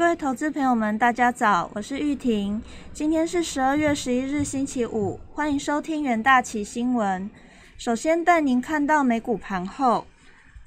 [0.00, 2.62] 各位投资朋友们，大家早，我是玉婷。
[2.90, 7.28] 今天是十二月十一日，星期五，欢迎收听元大旗新闻。
[7.76, 10.06] 首先带您看到美股盘后，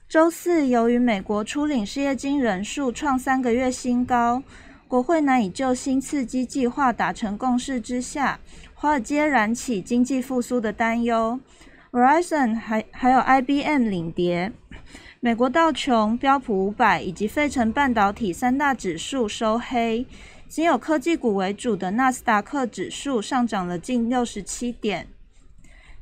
[0.07, 4.43] 周四由于美国初领失业金人数创三个月新高，
[4.87, 8.39] 国会难以就新刺激计划达成共识之下，
[8.75, 11.39] 华尔街燃起经济复苏的担忧。
[11.91, 14.51] Verizon 还还有 IBM 领跌。
[15.25, 20.05] 美国道琼、标普五百以及费城半导体三大指数收黑，
[20.49, 25.07] 仅有科技股为主的纳斯达克指数上涨了近六十七点。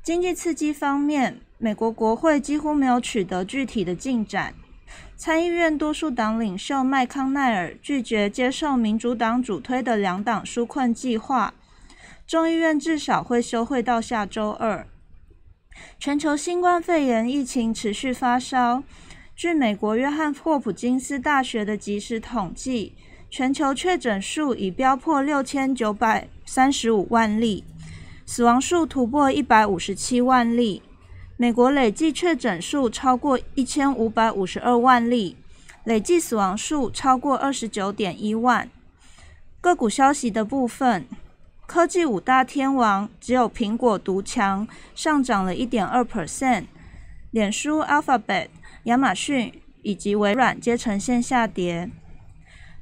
[0.02, 4.56] 经济刺激方面，美国国会几乎没有取得具体的进展。
[5.16, 11.54] 参议院多数党领袖麦康奈尔拒绝接受民主党主推的两党纾困计划。
[12.26, 14.88] 众议院至少会休会到下周二。
[16.00, 18.82] 全球新冠肺炎疫情持续发烧。
[19.42, 22.94] 据美国约翰霍普金斯大学的即时统计，
[23.28, 27.64] 全球确诊数已飙破六千九百三十五万例，
[28.24, 30.84] 死亡数突破一百五十七万例。
[31.38, 35.36] 美国累计确诊数超过一千五百五十二万例，
[35.86, 38.70] 累计死亡数超过二十九点一万。
[39.60, 41.08] 个股消息的部分，
[41.66, 46.66] 科技五大天王只有苹果独强，上涨了一点二 percent，
[47.32, 48.50] 脸书 Alphabet。
[48.84, 51.90] 亚马逊以及微软皆呈现下跌，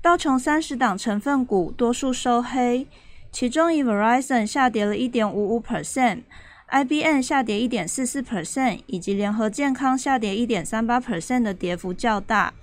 [0.02, 2.88] 道琼三十档成分股多数收黑，
[3.32, 12.54] 其中以 Verizon 下跌了一点五五 percent，IBM 下跌一点四四 percent，以及联合健康下跌一点三八 percent 的跌幅较大。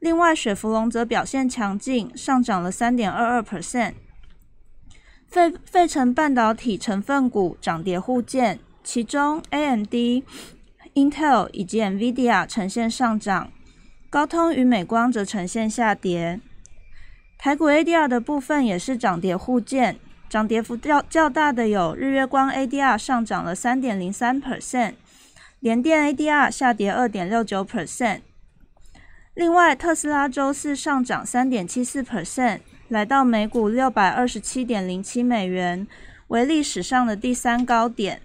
[0.00, 3.94] 另外，雪佛龙则表现强劲，上涨了三点二二 percent。
[5.28, 9.94] 费费城半导体成分股涨跌互见，其中 AMD。
[10.94, 13.52] Intel 以及 Nvidia 呈现上涨，
[14.10, 16.40] 高通与美光则呈现下跌。
[17.38, 19.98] 台股 ADR 的部分也是涨跌互见，
[20.28, 24.94] 涨跌幅较较大的有日月光 ADR 上涨了三点零三 percent，
[25.60, 28.20] 联电 ADR 下跌二点六九 percent。
[29.34, 35.86] 另外，特斯拉周四上涨三点七四 percent，来到每股六百二十七点零七美元，
[36.26, 38.20] 为历史上的第三高点。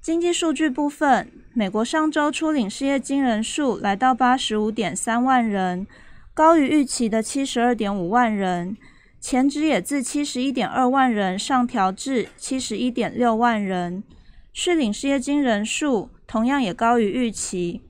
[0.00, 1.30] 经济数据部分。
[1.52, 5.84] 美国上周初领失业金人数来到八十五点三万人，
[6.32, 8.76] 高于预期的七十二点五万人，
[9.20, 14.04] 前值也自七十一点二万人上调至七十一点六万人。
[14.52, 17.82] 续领失业金人数同样也高于预期，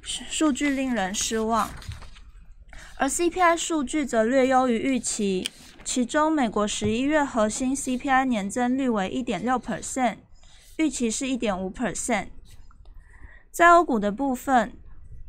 [0.00, 1.68] 数据令人失望。
[2.96, 5.46] 而 CPI 数据则略优于预期，
[5.84, 10.16] 其中美国十一月核心 CPI 年增率为一点六 percent，
[10.78, 12.28] 预期是一点五 percent。
[13.56, 14.74] 在欧股的部分，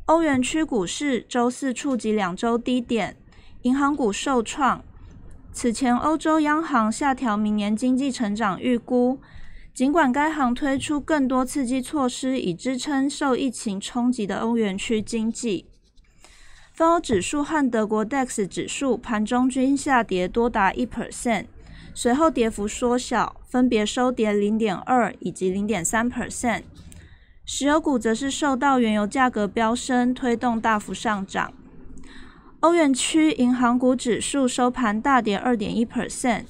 [0.04, 3.16] 欧元区股市周四触及两周低点，
[3.62, 4.84] 银行股受创。
[5.50, 9.18] 此前，欧洲央行下调明年经济成长预估，
[9.72, 15.64] 尽管该行推出更多刺激措施以支撑受疫情冲击的欧元区经济。
[16.74, 21.46] 分欧指数和德国 DAX 指数盘中均下跌多达一 percent，
[21.94, 26.64] 随后跌幅缩小，分别收跌零点二以及零点三 percent。
[27.50, 31.50] 石油股则是受到原油价格飙升推动大幅上涨。
[32.60, 36.44] 欧元区银行股指数收盘大跌二点一 percent。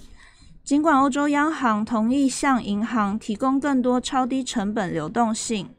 [0.65, 5.71] 尽管欧洲央行同意向银行提供更多超低成本流动性，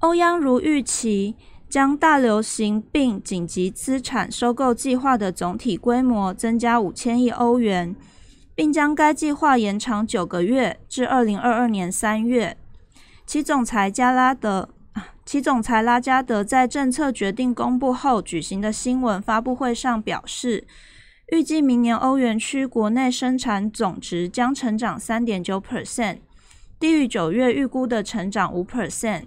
[0.00, 1.36] 欧央如预期
[1.68, 7.94] 将大流行病紧急资产收购计划的总体规模增加五千亿欧元，
[8.56, 12.57] 并将该计划延长九个月至二零二二年三月。
[13.28, 14.70] 其总裁加拉德，
[15.26, 20.66] 其总裁拉加德在政策决定公布后举行的新闻发布会上表示，
[21.30, 26.20] 预计明年欧元区国内生产总值将成长三点九 percent，
[26.80, 29.24] 低于九月预估的成长五 percent，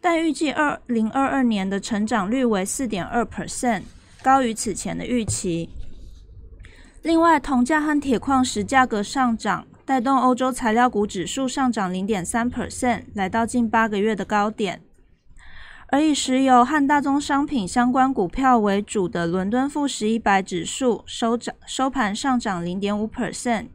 [0.00, 3.82] 但预计二零二二年的成长率为四点二 percent，
[4.22, 5.68] 高于此前的预期。
[7.02, 9.66] 另外，铜价和铁矿石价格上涨。
[9.86, 14.80] 带动欧洲材料股指数上涨零点三 percent，来到近八个月的高点。
[15.88, 23.66] 而以石油和大宗商品相关股票为主的伦敦富时一百指数收涨收盘上涨零点五 percent，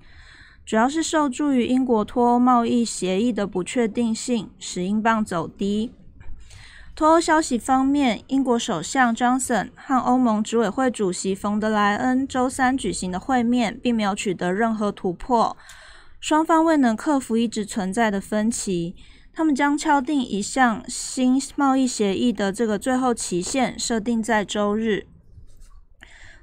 [0.66, 5.94] 主要是受助于英国脱欧贸易协议的不确定性，使英镑走低。
[6.96, 15.56] 脱欧消息方面，英国首相 Johnson 和欧盟执委会主席冯德莱恩周三举行的会面，并没有取得任何突破。
[16.20, 18.96] 双方未能克服一直存在的分歧，
[19.32, 25.08] 他们将敲定一项新贸易协议的这个最后期限设定在周日。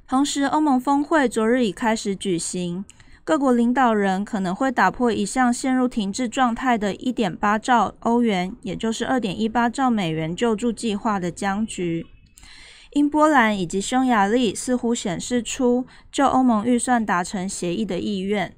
[0.08, 2.84] 同时，欧盟峰会昨日已开始举行，
[3.22, 12.06] 各国领导人可能会打破一项陷入停滞状态的1.8兆欧元，也就是2.18兆美元救助计划的僵局。
[12.92, 18.54] 因波兰以及匈牙利似乎显示出就欧盟预算达成协议的意愿。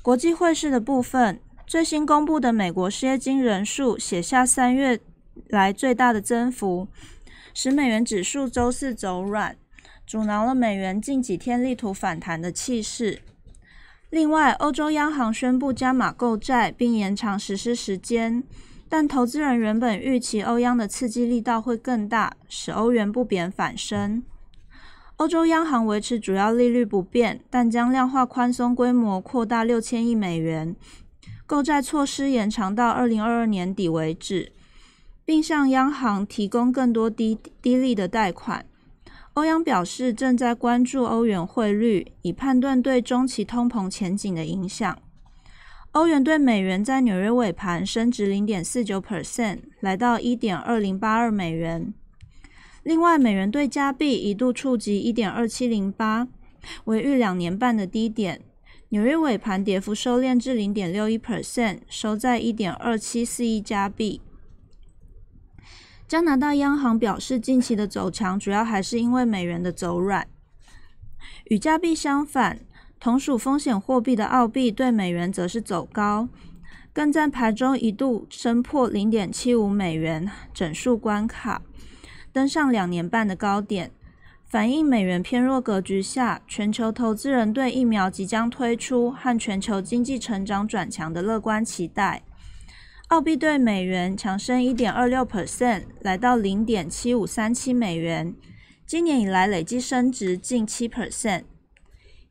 [0.00, 5.00] 国际汇市的部分，最新公布的美国失业金人数写下三月
[5.48, 6.88] 来最大的增幅，
[7.52, 9.56] 使美元指数周四走软。
[10.06, 13.20] 阻挠了美元近几天力图反弹的气势。
[14.08, 18.42] 另外，欧洲央行宣布加码购债，并延长实施时间，
[18.88, 24.22] 但投资人原本预期欧央的刺激力道会更大，使欧元不贬反升。
[25.18, 30.76] 欧洲央行维持主要利率不变，但将量化宽松规模扩大六千亿美元，
[31.44, 34.52] 购债措施延长到二零二二年底为止，
[35.24, 38.64] 并向央行提供更多低低利的贷款。
[39.32, 44.96] 欧央表示，正在关注欧元汇率，以判断对中期通膨前景的影响。
[45.92, 51.92] 欧元对美元在纽约尾盘升值零点四九 percent，来到一点二零八二美元。
[52.88, 56.26] 另外，美元对加币一度触及一点二七零八，
[56.84, 58.40] 为逾两年半的低点。
[58.88, 64.22] 纽约尾盘跌幅收敛至零点六一 percent，收在一点二七四亿加币。
[66.08, 70.26] 加拿大央行表示，近期的走强主要还是因为美元的走软。
[71.50, 72.60] 与加币相反，
[72.98, 76.30] 同属风险货币的澳币对美元则是走高，
[76.94, 81.60] 更在盘中一度升破零点七五美元整数关卡，
[82.38, 83.90] 登上两年半的高点，
[84.46, 92.22] 反映美元偏弱格局下，全球投资人对疫苗即将推出和全球经济成长转强的乐观期待。
[93.08, 98.32] 澳币对美元强升一点二六 percent，来到零点七五三七美元，
[98.86, 101.42] 今年以来累计升值近七 percent。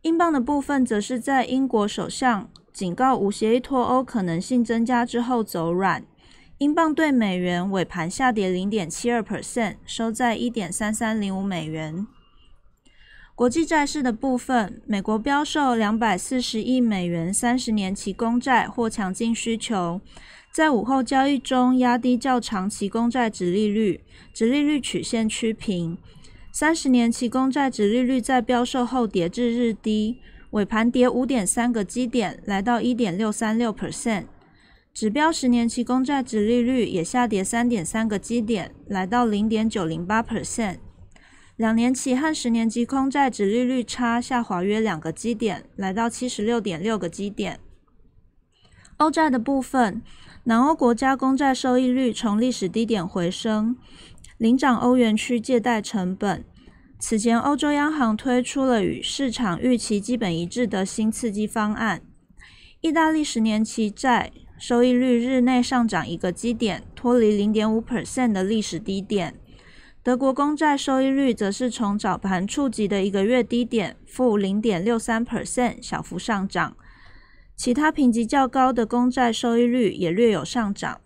[0.04, 6.06] 英镑的部分则是在英国首相警告无协议脱欧可能性增加之后走软，
[6.60, 12.08] 英镑对美元尾盘下跌零点七二 percent，收在一点三三零五美元。
[13.36, 20.02] 国际债市的部分，美国标售两百四十亿美元三十年期公债或强劲需求。
[20.52, 24.02] 在午后交易中，压低较长期公债值利率，
[24.34, 25.96] 值利率曲线趋平。
[26.52, 30.18] 三十年期公债值利率在标售后跌至日低，
[30.50, 34.24] 尾盘跌五点三个基点，来到一点六三六 percent。
[35.00, 40.78] 指标十年期公债值利率也下跌三点三个基点，来到零点九零八 percent。
[41.56, 47.60] 两年期和十年期公债值利率差下滑约两个基点，来到七十六点六个基点。
[48.98, 50.02] 欧债的部分。
[50.46, 53.78] 南欧国家公债收益率从历史低点回升，
[54.40, 56.44] 领涨欧元区借贷成本。
[56.98, 62.02] 此前，欧洲央行推出了与市场预期基本一致的新刺激方案。
[62.82, 69.36] 意大利十年期债收益率日内上涨一个基点，脱离零点五 percent 的历史低点。
[70.02, 76.76] 德国公债收益率则是从早盘触及的一个月低点负零点六三 percent 小幅上涨。
[77.56, 81.02] 其他评级较高的公债收益率也略有上涨。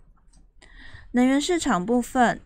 [1.12, 2.40] 能源市场部分，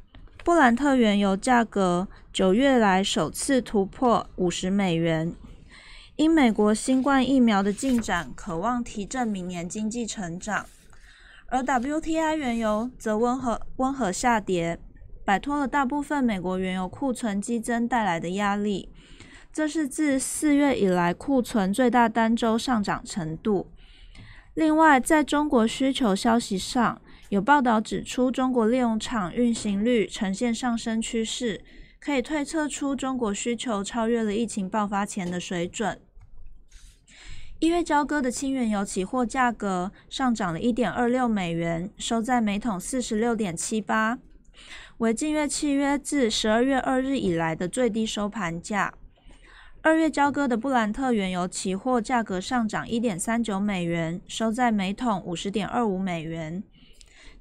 [0.44, 5.32] 布兰特原油价格九月来首次突破五十美元，
[6.16, 10.66] 因美国新冠疫苗的进展，渴望提振明年经济成长。
[11.48, 14.78] 而 WTI 原油则温和温和下跌，
[15.24, 18.90] 摆脱了大部分美国原油库存激增带来的压力。
[19.52, 23.70] 这是自四月以来库存最大单周上涨程度。
[24.54, 31.62] 另外，在中国需求消息上，有报道指出，中国利用厂运行率呈现上升趋势，
[32.00, 36.00] 可以推测出中国需求超越了疫情爆发前的水准。
[37.58, 44.18] 一月交割的轻原油期货价格上涨了一点二六美元，收在每桶四十六点七八，
[44.98, 48.92] 为近月契约自十二月二日以来的最低收盘价。
[49.80, 56.62] 二月交割的布兰特原油期货价格上涨一点三九美元，收在每桶五十点二五美元。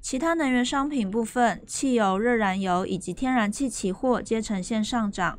[0.00, 5.38] 其他能源商品部分，汽油、热燃油以及天然气期货皆呈现上涨，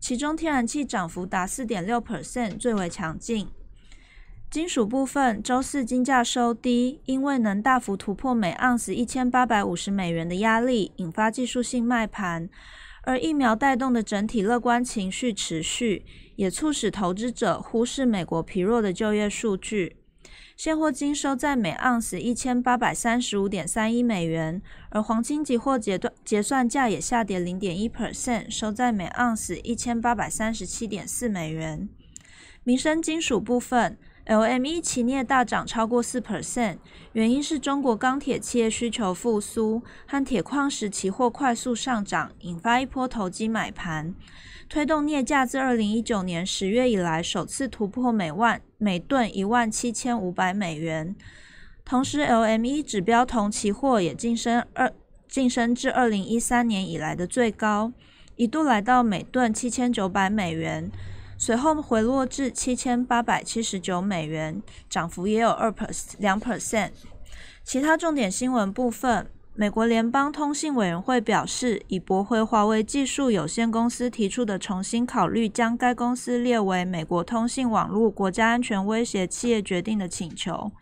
[0.00, 3.48] 其中天然气涨幅达四点六 percent，最为强劲。
[4.50, 12.48] 金属部分，周四金价收低，因为能大幅突破每盎司一千八百五十美元的压力，引发技术性卖盘。
[13.02, 19.96] 而疫苗带动的整体乐观情绪持续，也促使投资者忽视美国疲弱的就业数据。
[20.56, 31.86] 现货金收在每盎司一千八百三十五点三一美元，而黄金期货结断结算价也下跌零点一 percent，收在每盎司一千八百三十七点四美元。
[32.64, 33.98] 民生金属部分。
[34.28, 36.76] LME 期镍大涨超过四 percent，
[37.12, 44.14] 原因是中国钢铁企业需求复苏和铁矿石期货快速上涨，引发一波投机买盘，
[44.68, 51.16] 推动镍价自二零一九年十月以来首次突破每万每吨一万七千五百美元。
[51.86, 54.92] 同时，LME 指标铜期货也晋升二
[55.26, 57.94] 晋升至二零一三年以来的最高，
[58.36, 60.90] 一度来到每吨七千九百美元。
[61.40, 66.90] 随后回落至七千八百七十九美元，涨幅也有二 per 两 percent。
[67.62, 80.72] 其他重点新闻部分，美国联邦通信委员会表示，已驳回华为技术有限公司提出的重新考虑将该公司列为美国通信网络国家安全威胁企业决定的请求，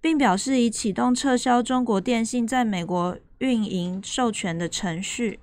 [0.00, 5.38] 并表示已启动撤销中国电信在美国运营授权的程序。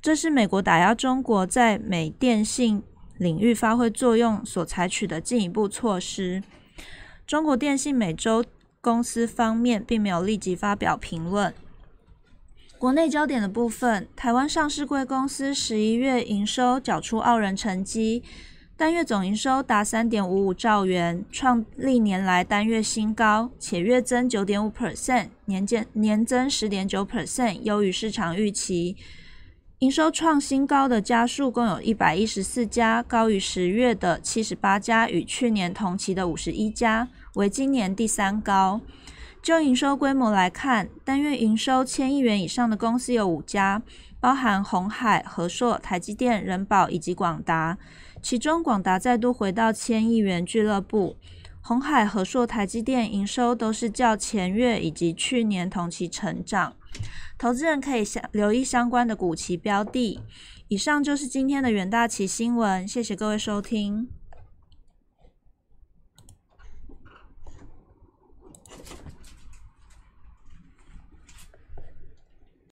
[0.00, 2.84] 这是美国打压中国在美电信。
[3.20, 6.42] 领域发挥作用所采取的进一步措施。
[7.26, 8.42] 中国电信美洲
[8.80, 11.52] 公司方面并没有立即发表评论。
[12.78, 18.22] 国内焦点的部分，台湾上市贵公司十一月营收缴出傲人成绩，
[18.74, 28.96] 单月总营收达三点五五兆元，创历年来单月新高，且月增九点五 percent，年减年增十点九 percent，优于市场预期。
[29.80, 38.82] 营收创新高的家数共有一百一十四家，高于十月的七十八家，与去年同期的五十一家，为今年第三高。
[39.42, 43.80] 就营收规模来看，单月营收千亿元以上的公司有五家，
[44.20, 47.78] 包含红海、和硕、台积电、人保以及广达。
[48.20, 51.16] 其中，广达再度回到千亿元俱乐部。
[51.62, 56.74] 红海、和硕、台积电营收都是较前月以及去年同期成长。
[57.38, 60.20] 投资人可以相留意相关的股期标的。
[60.68, 64.19] 以上就是今天的远大旗新闻，谢谢各位收听。